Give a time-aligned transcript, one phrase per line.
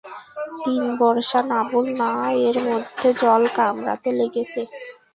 [0.63, 2.11] তিন বর্ষা নাবল না,
[2.47, 4.61] এর মধ্যে জল কামড়াতে লেগেছে।